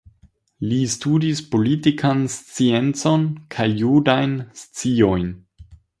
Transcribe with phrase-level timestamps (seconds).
[0.69, 5.29] Li studis politikan sciencon kaj judajn sciojn.